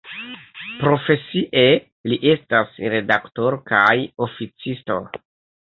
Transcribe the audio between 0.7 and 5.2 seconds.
Profesie li estas redaktoro kaj oficisto.